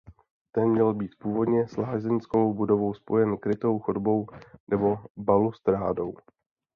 Ten 0.51 0.69
měl 0.69 0.93
být 0.93 1.11
původně 1.19 1.67
s 1.67 1.77
Lázeňskou 1.77 2.53
budovou 2.53 2.93
spojen 2.93 3.37
krytou 3.37 3.79
chodbou 3.79 4.27
nebo 4.67 4.97
balustrádou. 5.17 6.13